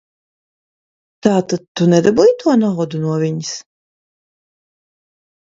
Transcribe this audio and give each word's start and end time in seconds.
Tātad 1.27 1.67
tu 1.81 1.87
nedabūji 1.93 2.33
to 2.45 2.55
naudu 2.63 3.03
no 3.05 3.21
viņas? 3.25 3.53